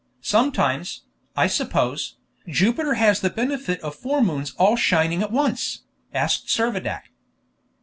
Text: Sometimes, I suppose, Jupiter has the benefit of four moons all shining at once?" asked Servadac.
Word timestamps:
Sometimes, 0.23 1.03
I 1.35 1.45
suppose, 1.45 2.17
Jupiter 2.47 2.95
has 2.95 3.21
the 3.21 3.29
benefit 3.29 3.79
of 3.81 3.93
four 3.93 4.23
moons 4.23 4.55
all 4.57 4.75
shining 4.75 5.21
at 5.21 5.31
once?" 5.31 5.83
asked 6.11 6.47
Servadac. 6.47 7.11